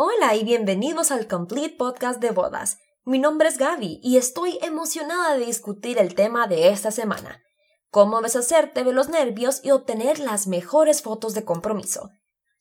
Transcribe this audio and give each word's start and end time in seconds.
Hola 0.00 0.36
y 0.36 0.44
bienvenidos 0.44 1.10
al 1.10 1.26
Complete 1.26 1.74
Podcast 1.76 2.20
de 2.20 2.30
Bodas. 2.30 2.78
Mi 3.04 3.18
nombre 3.18 3.48
es 3.48 3.58
Gaby 3.58 3.98
y 4.00 4.16
estoy 4.16 4.56
emocionada 4.62 5.36
de 5.36 5.44
discutir 5.44 5.98
el 5.98 6.14
tema 6.14 6.46
de 6.46 6.68
esta 6.68 6.92
semana. 6.92 7.42
Cómo 7.90 8.20
deshacerte 8.20 8.84
de 8.84 8.92
los 8.92 9.08
nervios 9.08 9.60
y 9.64 9.72
obtener 9.72 10.20
las 10.20 10.46
mejores 10.46 11.02
fotos 11.02 11.34
de 11.34 11.44
compromiso. 11.44 12.10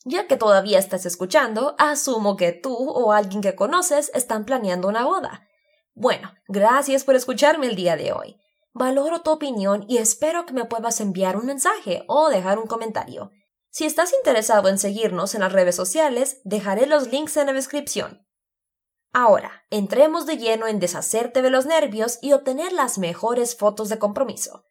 Ya 0.04 0.26
que 0.26 0.36
todavía 0.36 0.80
estás 0.80 1.06
escuchando, 1.06 1.76
asumo 1.78 2.38
que 2.38 2.54
tú 2.54 2.74
o 2.76 3.14
alguien 3.14 3.44
que 3.44 3.54
conoces 3.54 4.10
están 4.16 4.44
planeando 4.44 4.88
una 4.88 5.06
boda. 5.06 5.48
Bueno, 5.94 6.34
gracias 6.48 7.04
por 7.04 7.16
escucharme 7.16 7.68
el 7.68 7.76
día 7.76 7.96
de 7.98 8.14
hoy. 8.14 8.38
Valoro 8.74 9.22
tu 9.22 9.30
opinión 9.30 9.86
y 9.88 10.00
espero 10.00 10.48
que 10.48 10.54
me 10.54 10.66
puedas 10.66 11.00
enviar 11.02 11.38
un 11.38 11.46
mensaje 11.46 12.04
o 12.08 12.30
dejar 12.30 12.58
un 12.58 12.66
comentario. 12.66 13.30
Si 13.78 13.86
estás 13.86 14.12
interesado 14.12 14.70
en 14.70 14.80
seguirnos 14.80 15.36
en 15.36 15.42
las 15.42 15.54
redes 15.54 15.76
sociales, 15.76 16.42
dejaré 16.44 16.88
los 16.88 17.12
links 17.12 17.38
en 17.38 17.46
la 17.46 17.54
descripción. 17.54 18.26
Ahora, 19.14 19.66
entremos 19.70 20.26
de 20.26 20.38
lleno 20.38 20.66
en 20.66 20.80
deshacerte 20.80 21.44
de 21.44 21.52
los 21.52 21.68
nervios 21.68 22.18
y 22.24 22.34
obtener 22.34 22.72
las 22.72 22.98
mejores 22.98 23.56
fotos 23.56 23.90
de 23.90 24.00
compromiso. 24.00 24.66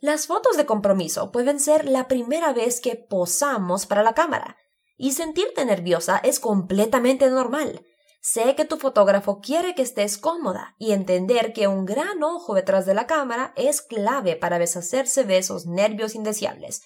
Las 0.00 0.26
fotos 0.26 0.56
de 0.56 0.64
compromiso 0.64 1.32
pueden 1.32 1.60
ser 1.60 1.84
la 1.84 2.08
primera 2.08 2.54
vez 2.54 2.80
que 2.80 2.96
posamos 2.96 3.84
para 3.84 4.02
la 4.02 4.14
cámara, 4.14 4.56
y 4.96 5.12
sentirte 5.12 5.62
nerviosa 5.66 6.16
es 6.24 6.40
completamente 6.40 7.28
normal. 7.28 7.84
Sé 8.22 8.54
que 8.54 8.64
tu 8.64 8.78
fotógrafo 8.78 9.42
quiere 9.42 9.74
que 9.74 9.82
estés 9.82 10.16
cómoda 10.16 10.76
y 10.78 10.92
entender 10.92 11.52
que 11.52 11.68
un 11.68 11.84
gran 11.84 12.22
ojo 12.22 12.54
detrás 12.54 12.86
de 12.86 12.94
la 12.94 13.06
cámara 13.06 13.52
es 13.54 13.82
clave 13.82 14.34
para 14.34 14.58
deshacerse 14.58 15.24
de 15.24 15.36
esos 15.36 15.66
nervios 15.66 16.14
indeseables 16.14 16.80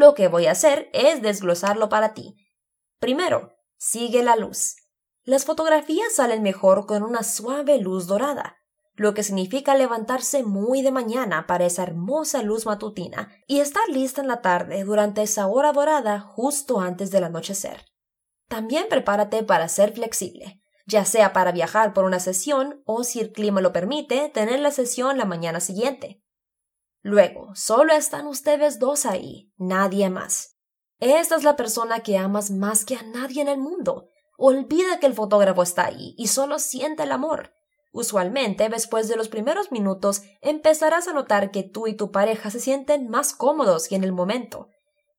lo 0.00 0.14
que 0.14 0.28
voy 0.28 0.46
a 0.46 0.52
hacer 0.52 0.90
es 0.92 1.22
desglosarlo 1.22 1.88
para 1.88 2.14
ti. 2.14 2.36
Primero, 2.98 3.52
sigue 3.76 4.24
la 4.24 4.34
luz. 4.34 4.76
Las 5.22 5.44
fotografías 5.44 6.14
salen 6.14 6.42
mejor 6.42 6.86
con 6.86 7.02
una 7.02 7.22
suave 7.22 7.78
luz 7.78 8.06
dorada, 8.06 8.56
lo 8.94 9.14
que 9.14 9.22
significa 9.22 9.74
levantarse 9.74 10.42
muy 10.42 10.82
de 10.82 10.90
mañana 10.90 11.46
para 11.46 11.66
esa 11.66 11.82
hermosa 11.82 12.42
luz 12.42 12.66
matutina 12.66 13.30
y 13.46 13.60
estar 13.60 13.88
lista 13.88 14.20
en 14.20 14.28
la 14.28 14.40
tarde 14.40 14.82
durante 14.84 15.22
esa 15.22 15.46
hora 15.46 15.72
dorada 15.72 16.20
justo 16.20 16.80
antes 16.80 17.10
del 17.10 17.24
anochecer. 17.24 17.84
También 18.48 18.86
prepárate 18.88 19.42
para 19.42 19.68
ser 19.68 19.92
flexible, 19.92 20.60
ya 20.86 21.04
sea 21.04 21.32
para 21.32 21.52
viajar 21.52 21.92
por 21.92 22.04
una 22.04 22.20
sesión 22.20 22.82
o, 22.84 23.04
si 23.04 23.20
el 23.20 23.32
clima 23.32 23.60
lo 23.60 23.72
permite, 23.72 24.28
tener 24.30 24.60
la 24.60 24.70
sesión 24.70 25.18
la 25.18 25.24
mañana 25.24 25.60
siguiente. 25.60 26.22
Luego, 27.02 27.54
solo 27.54 27.94
están 27.94 28.26
ustedes 28.26 28.78
dos 28.78 29.06
ahí, 29.06 29.52
nadie 29.56 30.10
más. 30.10 30.56
Esta 30.98 31.36
es 31.36 31.44
la 31.44 31.56
persona 31.56 32.00
que 32.00 32.18
amas 32.18 32.50
más 32.50 32.84
que 32.84 32.96
a 32.96 33.02
nadie 33.02 33.40
en 33.40 33.48
el 33.48 33.58
mundo. 33.58 34.10
Olvida 34.36 35.00
que 35.00 35.06
el 35.06 35.14
fotógrafo 35.14 35.62
está 35.62 35.86
ahí 35.86 36.14
y 36.18 36.28
solo 36.28 36.58
siente 36.58 37.04
el 37.04 37.12
amor. 37.12 37.54
Usualmente, 37.92 38.68
después 38.68 39.08
de 39.08 39.16
los 39.16 39.28
primeros 39.28 39.72
minutos, 39.72 40.22
empezarás 40.42 41.08
a 41.08 41.12
notar 41.12 41.50
que 41.50 41.62
tú 41.62 41.86
y 41.86 41.94
tu 41.94 42.12
pareja 42.12 42.50
se 42.50 42.60
sienten 42.60 43.08
más 43.08 43.34
cómodos 43.34 43.88
que 43.88 43.96
en 43.96 44.04
el 44.04 44.12
momento. 44.12 44.68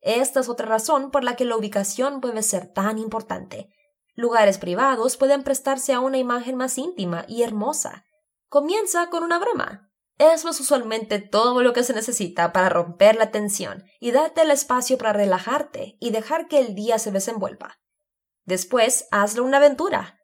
Esta 0.01 0.39
es 0.39 0.49
otra 0.49 0.67
razón 0.67 1.11
por 1.11 1.23
la 1.23 1.35
que 1.35 1.45
la 1.45 1.57
ubicación 1.57 2.21
puede 2.21 2.43
ser 2.43 2.71
tan 2.71 2.97
importante. 2.97 3.69
Lugares 4.15 4.57
privados 4.57 5.17
pueden 5.17 5.43
prestarse 5.43 5.93
a 5.93 5.99
una 5.99 6.17
imagen 6.17 6.55
más 6.55 6.77
íntima 6.77 7.25
y 7.27 7.43
hermosa. 7.43 8.05
Comienza 8.49 9.09
con 9.09 9.23
una 9.23 9.39
broma. 9.39 9.90
Eso 10.17 10.49
es 10.49 10.59
usualmente 10.59 11.19
todo 11.19 11.63
lo 11.63 11.73
que 11.73 11.83
se 11.83 11.93
necesita 11.93 12.53
para 12.53 12.69
romper 12.69 13.15
la 13.15 13.31
tensión 13.31 13.83
y 13.99 14.11
darte 14.11 14.41
el 14.41 14.51
espacio 14.51 14.97
para 14.97 15.13
relajarte 15.13 15.97
y 15.99 16.11
dejar 16.11 16.47
que 16.47 16.59
el 16.59 16.75
día 16.75 16.99
se 16.99 17.11
desenvuelva. 17.11 17.79
Después, 18.45 19.07
hazlo 19.11 19.43
una 19.43 19.57
aventura. 19.57 20.19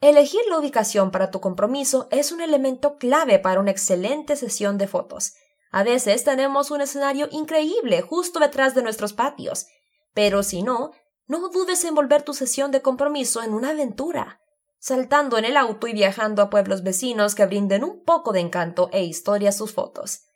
Elegir 0.00 0.40
la 0.48 0.58
ubicación 0.58 1.10
para 1.10 1.30
tu 1.30 1.40
compromiso 1.40 2.08
es 2.10 2.32
un 2.32 2.40
elemento 2.40 2.96
clave 2.96 3.38
para 3.38 3.60
una 3.60 3.70
excelente 3.70 4.36
sesión 4.36 4.78
de 4.78 4.86
fotos. 4.86 5.34
A 5.70 5.82
veces 5.82 6.24
tenemos 6.24 6.70
un 6.70 6.80
escenario 6.80 7.28
increíble 7.30 8.00
justo 8.02 8.38
detrás 8.38 8.74
de 8.74 8.82
nuestros 8.82 9.12
patios, 9.12 9.66
pero 10.12 10.42
si 10.42 10.62
no, 10.62 10.92
no 11.26 11.48
dudes 11.48 11.84
en 11.84 11.94
volver 11.94 12.22
tu 12.22 12.34
sesión 12.34 12.70
de 12.70 12.82
compromiso 12.82 13.42
en 13.42 13.54
una 13.54 13.70
aventura 13.70 14.40
saltando 14.84 15.38
en 15.38 15.46
el 15.46 15.56
auto 15.56 15.86
y 15.86 15.94
viajando 15.94 16.42
a 16.42 16.50
pueblos 16.50 16.82
vecinos 16.82 17.34
que 17.34 17.46
brinden 17.46 17.84
un 17.84 18.04
poco 18.04 18.34
de 18.34 18.40
encanto 18.40 18.90
e 18.92 19.02
historia 19.02 19.48
a 19.48 19.52
sus 19.52 19.72
fotos. 19.72 20.26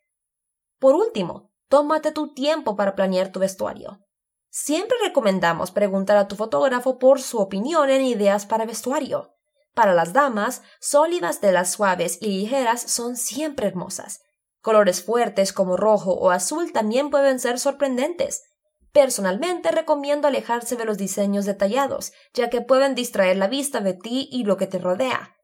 Por 0.79 0.95
último, 0.95 1.53
tómate 1.69 2.13
tu 2.13 2.33
tiempo 2.33 2.75
para 2.75 2.95
planear 2.95 3.31
tu 3.31 3.41
vestuario. 3.41 4.01
Siempre 4.49 4.97
recomendamos 5.05 5.71
preguntar 5.71 6.17
a 6.17 6.29
tu 6.29 6.35
fotógrafo 6.35 6.99
por 6.99 7.21
su 7.21 7.37
opinión 7.37 7.91
en 7.91 8.01
ideas 8.01 8.47
para 8.47 8.65
vestuario. 8.65 9.35
Para 9.75 9.93
las 9.93 10.15
damas, 10.15 10.63
sólidas 10.81 11.41
telas 11.41 11.71
suaves 11.71 12.17
y 12.23 12.29
ligeras 12.29 12.81
son 12.81 13.17
siempre 13.19 13.67
hermosas. 13.67 14.23
Colores 14.63 15.05
fuertes 15.05 15.53
como 15.53 15.77
rojo 15.77 16.15
o 16.15 16.31
azul 16.31 16.73
también 16.73 17.11
pueden 17.11 17.39
ser 17.39 17.59
sorprendentes. 17.59 18.45
Personalmente 18.93 19.71
recomiendo 19.71 20.29
alejarse 20.29 20.77
de 20.77 20.85
los 20.85 20.99
diseños 20.99 21.45
detallados, 21.45 22.13
ya 22.33 22.51
que 22.51 22.61
pueden 22.61 22.95
distraer 22.95 23.37
la 23.37 23.49
vista 23.49 23.81
de 23.81 23.95
ti 23.95 24.29
y 24.31 24.45
lo 24.45 24.57
que 24.57 24.67
te 24.67 24.79
rodea. 24.79 25.37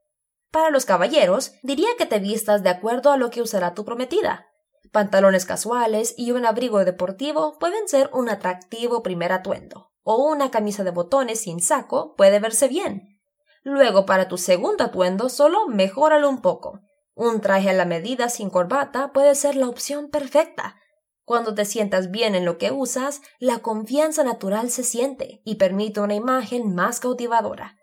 Para 0.50 0.70
los 0.70 0.84
caballeros, 0.84 1.52
diría 1.62 1.88
que 1.98 2.06
te 2.06 2.20
vistas 2.20 2.62
de 2.62 2.70
acuerdo 2.70 3.12
a 3.12 3.16
lo 3.16 3.30
que 3.30 3.42
usará 3.42 3.74
tu 3.74 3.84
prometida. 3.84 4.46
Pantalones 4.92 5.46
casuales 5.46 6.14
y 6.16 6.30
un 6.30 6.46
abrigo 6.46 6.84
deportivo 6.84 7.58
pueden 7.58 7.88
ser 7.88 8.08
un 8.12 8.28
atractivo 8.28 9.02
primer 9.02 9.32
atuendo, 9.32 9.90
o 10.02 10.24
una 10.24 10.50
camisa 10.50 10.84
de 10.84 10.92
botones 10.92 11.40
sin 11.40 11.60
saco 11.60 12.14
puede 12.14 12.38
verse 12.38 12.68
bien. 12.68 13.18
Luego, 13.64 14.06
para 14.06 14.28
tu 14.28 14.38
segundo 14.38 14.84
atuendo, 14.84 15.28
solo 15.28 15.66
mejóralo 15.66 16.28
un 16.28 16.40
poco. 16.40 16.80
Un 17.14 17.40
traje 17.40 17.70
a 17.70 17.72
la 17.72 17.84
medida 17.84 18.28
sin 18.28 18.50
corbata 18.50 19.12
puede 19.12 19.34
ser 19.34 19.56
la 19.56 19.68
opción 19.68 20.10
perfecta, 20.10 20.76
cuando 21.24 21.54
te 21.54 21.64
sientas 21.64 22.10
bien 22.10 22.34
en 22.34 22.44
lo 22.44 22.58
que 22.58 22.70
usas, 22.70 23.22
la 23.38 23.60
confianza 23.60 24.24
natural 24.24 24.70
se 24.70 24.84
siente 24.84 25.40
y 25.44 25.54
permite 25.56 26.00
una 26.00 26.14
imagen 26.14 26.74
más 26.74 27.00
cautivadora. 27.00 27.78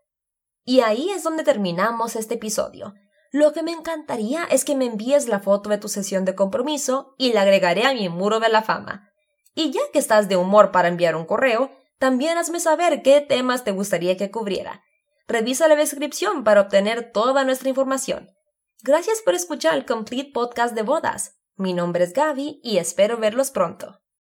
Y 0.63 0.81
ahí 0.81 1.09
es 1.09 1.23
donde 1.23 1.43
terminamos 1.43 2.15
este 2.15 2.35
episodio. 2.35 2.93
Lo 3.31 3.51
que 3.51 3.63
me 3.63 3.71
encantaría 3.71 4.43
es 4.43 4.63
que 4.63 4.75
me 4.75 4.85
envíes 4.85 5.27
la 5.27 5.39
foto 5.39 5.69
de 5.69 5.77
tu 5.77 5.87
sesión 5.87 6.23
de 6.23 6.35
compromiso 6.35 7.15
y 7.17 7.33
la 7.33 7.41
agregaré 7.41 7.85
a 7.85 7.93
mi 7.93 8.09
muro 8.09 8.39
de 8.39 8.49
la 8.49 8.61
fama. 8.61 9.09
Y 9.55 9.71
ya 9.71 9.81
que 9.91 9.99
estás 9.99 10.29
de 10.29 10.37
humor 10.37 10.71
para 10.71 10.87
enviar 10.87 11.15
un 11.15 11.25
correo, 11.25 11.71
también 11.97 12.37
hazme 12.37 12.59
saber 12.59 13.01
qué 13.01 13.21
temas 13.21 13.63
te 13.63 13.71
gustaría 13.71 14.17
que 14.17 14.31
cubriera. 14.31 14.83
Revisa 15.27 15.67
la 15.67 15.75
descripción 15.75 16.43
para 16.43 16.61
obtener 16.61 17.11
toda 17.11 17.43
nuestra 17.43 17.69
información. 17.69 18.29
Gracias 18.83 19.21
por 19.21 19.33
escuchar 19.33 19.75
el 19.75 19.85
Complete 19.85 20.31
Podcast 20.33 20.75
de 20.75 20.81
Bodas. 20.83 21.40
Mi 21.55 21.73
nombre 21.73 22.03
es 22.03 22.13
Gaby 22.13 22.59
y 22.63 22.77
espero 22.77 23.17
verlos 23.17 23.51
pronto. 23.51 24.01